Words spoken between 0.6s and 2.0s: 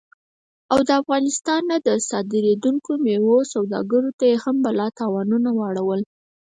او افغانستان نه د